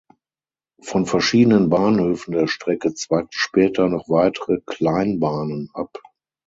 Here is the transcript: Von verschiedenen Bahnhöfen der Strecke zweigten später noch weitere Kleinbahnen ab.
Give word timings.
Von 0.81 1.05
verschiedenen 1.05 1.69
Bahnhöfen 1.69 2.33
der 2.33 2.47
Strecke 2.47 2.95
zweigten 2.95 3.33
später 3.33 3.87
noch 3.87 4.09
weitere 4.09 4.57
Kleinbahnen 4.65 5.69
ab. 5.75 5.99